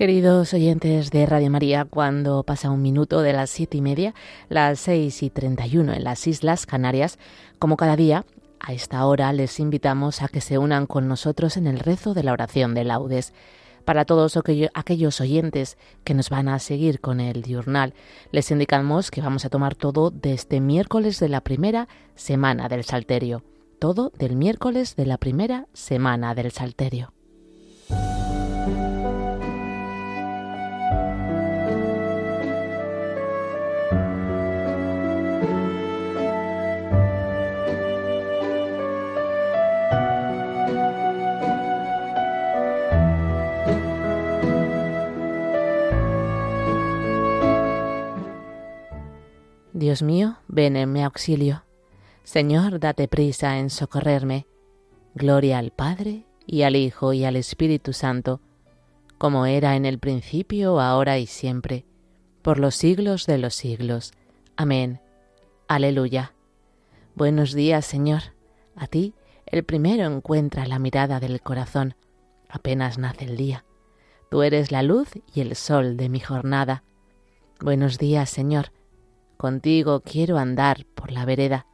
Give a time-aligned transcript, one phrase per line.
[0.00, 4.14] Queridos oyentes de Radio María, cuando pasa un minuto de las siete y media,
[4.48, 7.18] las seis y treinta y uno en las Islas Canarias,
[7.58, 8.24] como cada día,
[8.60, 12.22] a esta hora les invitamos a que se unan con nosotros en el rezo de
[12.22, 13.34] la oración de laudes.
[13.84, 14.38] Para todos
[14.72, 17.92] aquellos oyentes que nos van a seguir con el diurnal,
[18.32, 23.44] les indicamos que vamos a tomar todo desde miércoles de la primera semana del Salterio.
[23.78, 27.12] Todo del miércoles de la primera semana del Salterio.
[49.90, 51.64] Dios mío, ven en mi auxilio.
[52.22, 54.46] Señor, date prisa en socorrerme.
[55.16, 58.40] Gloria al Padre, y al Hijo, y al Espíritu Santo,
[59.18, 61.86] como era en el principio, ahora y siempre,
[62.40, 64.12] por los siglos de los siglos.
[64.56, 65.00] Amén.
[65.66, 66.34] Aleluya.
[67.16, 68.22] Buenos días, Señor.
[68.76, 71.96] A ti, el primero encuentra la mirada del corazón,
[72.48, 73.64] apenas nace el día.
[74.30, 76.84] Tú eres la luz y el sol de mi jornada.
[77.58, 78.70] Buenos días, Señor.
[79.40, 81.64] Contigo quiero andar por la vereda.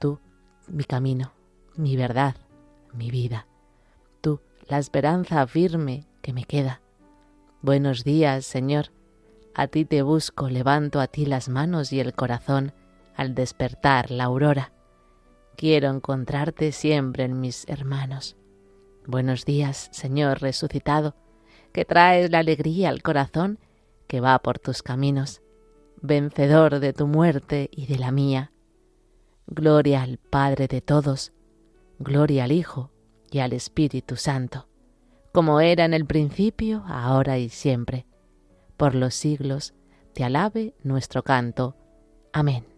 [0.00, 0.18] Tú,
[0.66, 1.32] mi camino,
[1.76, 2.34] mi verdad,
[2.92, 3.46] mi vida.
[4.20, 6.80] Tú, la esperanza firme que me queda.
[7.62, 8.86] Buenos días, Señor.
[9.54, 12.72] A ti te busco, levanto a ti las manos y el corazón
[13.14, 14.72] al despertar la aurora.
[15.56, 18.34] Quiero encontrarte siempre en mis hermanos.
[19.06, 21.14] Buenos días, Señor resucitado,
[21.72, 23.60] que traes la alegría al corazón
[24.08, 25.42] que va por tus caminos
[26.02, 28.52] vencedor de tu muerte y de la mía.
[29.46, 31.32] Gloria al Padre de todos,
[31.98, 32.90] gloria al Hijo
[33.30, 34.68] y al Espíritu Santo,
[35.32, 38.06] como era en el principio, ahora y siempre,
[38.76, 39.74] por los siglos,
[40.14, 41.76] te alabe nuestro canto.
[42.32, 42.77] Amén.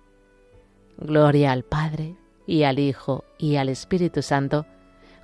[1.01, 2.15] Gloria al Padre,
[2.45, 4.65] y al Hijo, y al Espíritu Santo,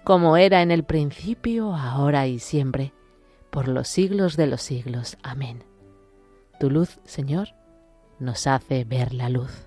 [0.03, 2.93] como era en el principio, ahora y siempre,
[3.51, 5.17] por los siglos de los siglos.
[5.21, 5.63] Amén.
[6.59, 7.49] Tu luz, Señor,
[8.17, 9.66] nos hace ver la luz.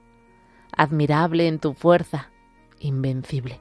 [0.75, 2.31] admirable en tu fuerza,
[2.79, 3.59] invencible.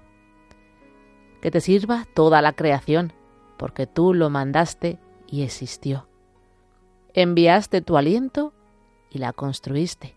[1.40, 3.12] Que te sirva toda la creación,
[3.56, 6.08] porque tú lo mandaste y existió.
[7.14, 8.52] Enviaste tu aliento
[9.10, 10.16] y la construiste.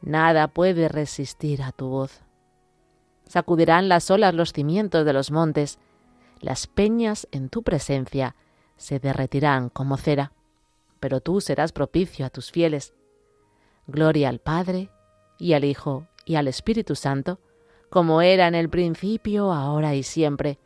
[0.00, 2.22] Nada puede resistir a tu voz.
[3.26, 5.78] Sacudirán las olas los cimientos de los montes,
[6.40, 8.36] las peñas en tu presencia
[8.76, 10.32] se derretirán como cera,
[11.00, 12.94] pero tú serás propicio a tus fieles.
[13.86, 14.90] Gloria al Padre,
[15.38, 17.40] y al Hijo, y al Espíritu Santo,
[17.90, 20.58] como era en el principio, ahora y siempre,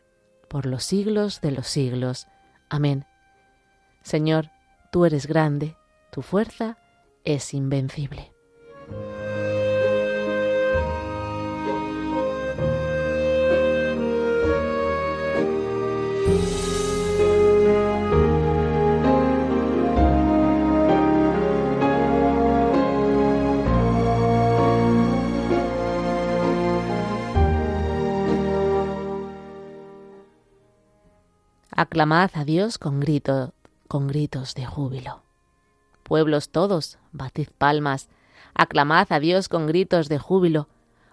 [0.48, 2.26] por los siglos de los siglos.
[2.68, 3.04] Amén.
[4.02, 4.50] Señor,
[4.90, 5.76] tú eres grande,
[6.10, 6.78] tu fuerza
[7.24, 8.32] es invencible.
[31.90, 33.54] Aclamad a Dios con grito,
[33.88, 35.22] con gritos de júbilo.
[36.02, 38.10] Pueblos todos, batid palmas,
[38.52, 40.68] aclamad a Dios con gritos de júbilo,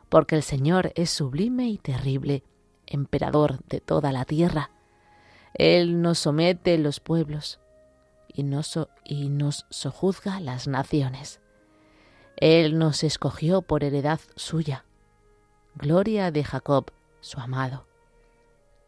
[0.10, 2.44] porque el Señor es sublime y terrible,
[2.88, 4.70] emperador de toda la tierra.
[5.54, 7.62] Él nos somete los pueblos
[8.28, 11.40] y nos, y nos sojuzga las naciones.
[12.36, 14.84] Él nos escogió por heredad suya.
[15.76, 17.88] Gloria de Jacob, su amado.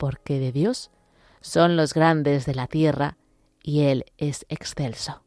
[0.00, 0.90] porque de Dios
[1.42, 3.18] son los grandes de la tierra
[3.62, 5.22] y Él es excelso.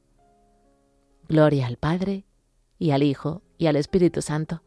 [1.30, 2.26] Gloria al Padre,
[2.80, 4.64] y al Hijo, y al Espíritu Santo,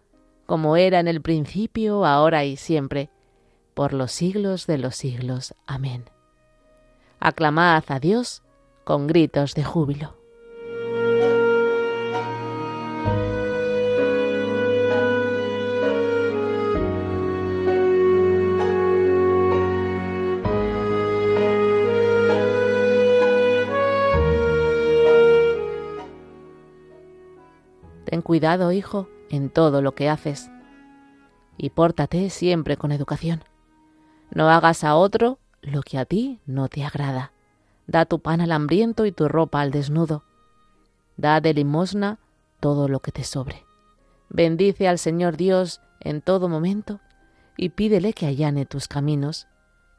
[0.47, 3.11] como era en el principio, ahora y siempre,
[3.75, 5.57] por los siglos de los siglos.
[5.67, 6.05] Amén.
[7.19, 8.45] Aclamad a Dios
[8.85, 10.17] con gritos de júbilo.
[28.37, 30.51] Cuidado, hijo, en todo lo que haces.
[31.57, 33.43] Y pórtate siempre con educación.
[34.31, 37.33] No hagas a otro lo que a ti no te agrada.
[37.87, 40.23] Da tu pan al hambriento y tu ropa al desnudo.
[41.17, 42.19] Da de limosna
[42.61, 43.65] todo lo que te sobre.
[44.29, 47.01] Bendice al Señor Dios en todo momento
[47.57, 49.47] y pídele que allane tus caminos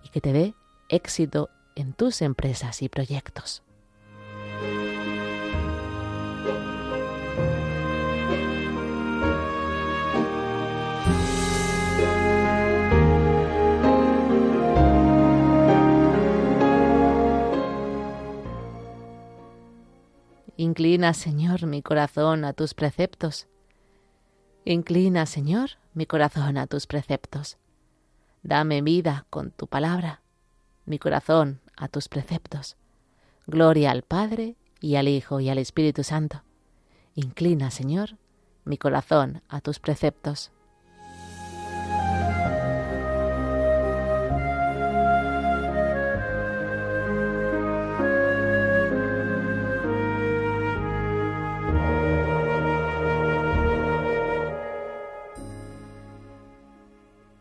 [0.04, 0.54] y que te dé
[0.89, 3.63] éxito en tus empresas y proyectos.
[20.77, 23.48] Inclina, Señor, mi corazón a tus preceptos.
[24.63, 27.57] Inclina, Señor, mi corazón a tus preceptos.
[28.43, 30.22] Dame vida con tu palabra,
[30.86, 32.77] mi corazón a tus preceptos.
[33.48, 36.43] Gloria al Padre, y al Hijo, y al Espíritu Santo.
[37.15, 38.12] Inclina, Señor,
[38.63, 40.51] mi corazón a tus preceptos.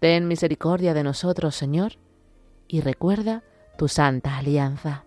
[0.00, 1.94] Ten misericordia de nosotros, Señor,
[2.68, 3.42] y recuerda
[3.76, 5.04] tu santa alianza.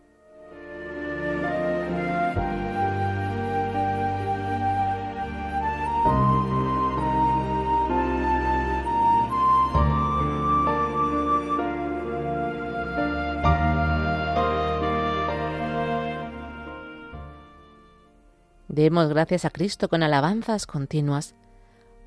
[18.68, 21.36] Demos gracias a Cristo con alabanzas continuas,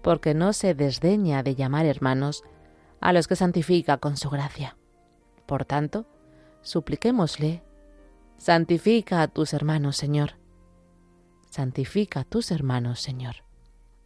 [0.02, 2.42] porque no se desdeña de llamar hermanos
[3.04, 4.78] a los que santifica con su gracia.
[5.44, 6.06] Por tanto,
[6.62, 7.62] supliquémosle,
[8.38, 10.38] santifica a tus hermanos, Señor.
[11.50, 13.44] Santifica a tus hermanos, Señor.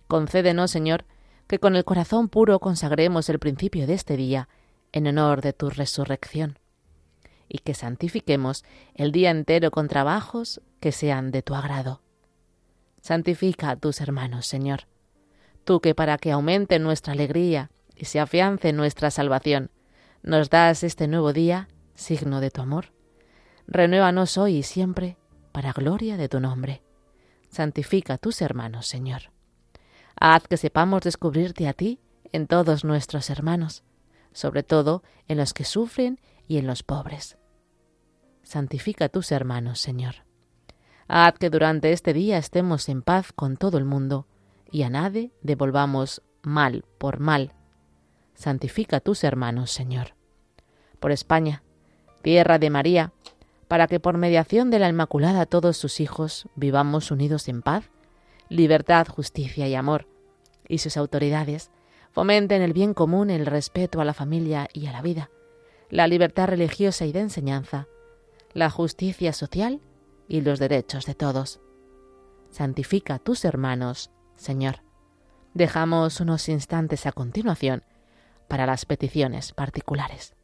[0.09, 1.05] Concédenos, Señor,
[1.47, 4.49] que con el corazón puro consagremos el principio de este día
[4.91, 6.59] en honor de tu resurrección,
[7.47, 8.65] y que santifiquemos
[8.97, 12.03] el día entero con trabajos que sean de tu agrado.
[13.01, 14.89] Santifica a tus hermanos, Señor.
[15.63, 19.71] Tú que para que aumente nuestra alegría y se afiance nuestra salvación,
[20.23, 22.93] nos das este nuevo día signo de tu amor.
[23.67, 25.17] Renuévanos hoy y siempre
[25.53, 26.83] para gloria de tu nombre.
[27.51, 29.33] Santifica tus hermanos, Señor.
[30.15, 32.01] Haz que sepamos descubrirte a ti
[32.33, 33.83] en todos nuestros hermanos,
[34.33, 37.37] sobre todo en los que sufren y en los pobres.
[38.43, 40.25] Santifica tus hermanos, Señor.
[41.09, 44.27] Haz que durante este día estemos en paz con todo el mundo
[44.71, 47.55] y a nadie devolvamos mal por mal.
[48.39, 50.15] Santifica a tus hermanos, Señor.
[51.01, 51.65] Por España,
[52.23, 53.13] tierra de María,
[53.67, 57.91] para que por mediación de la Inmaculada todos sus hijos vivamos unidos en paz,
[58.49, 60.07] libertad, justicia y amor,
[60.69, 61.73] y sus autoridades
[62.13, 65.31] fomenten el bien común, el respeto a la familia y a la vida,
[65.91, 67.89] la libertad religiosa y de enseñanza,
[68.55, 69.81] la justicia social
[70.29, 71.61] y los derechos de todos.
[72.51, 74.85] Santifica a tus hermanos, Señor.
[75.55, 77.83] Dejamos unos instantes a continuación
[78.49, 80.35] para las peticiones particulares.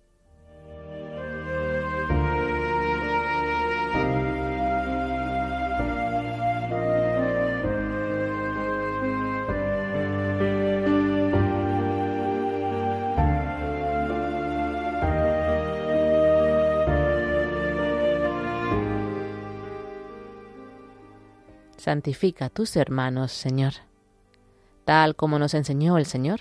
[21.85, 23.75] santifica a tus hermanos, Señor.
[24.87, 26.41] Tal como nos enseñó el Señor,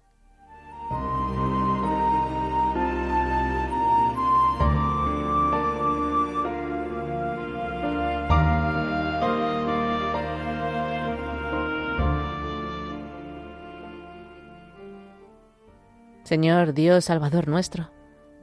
[16.31, 17.91] Señor Dios Salvador nuestro,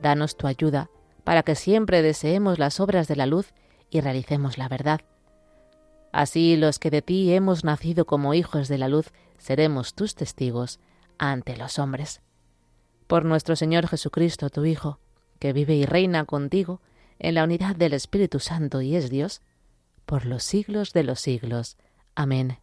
[0.02, 0.90] danos tu ayuda
[1.24, 3.54] para que siempre deseemos las obras de la luz
[3.88, 5.00] y realicemos la verdad
[6.12, 10.80] Así los que de ti hemos nacido como hijos de la luz seremos tus testigos
[11.16, 12.20] ante los hombres.
[13.06, 15.00] Por nuestro Señor Jesucristo, tu Hijo,
[15.38, 16.82] que vive y reina contigo
[17.18, 19.40] en la unidad del Espíritu Santo y es Dios,
[20.04, 21.78] por los siglos de los siglos.
[22.14, 22.58] Amén.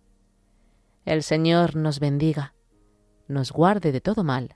[1.03, 2.53] El Señor nos bendiga,
[3.27, 4.55] nos guarde de todo mal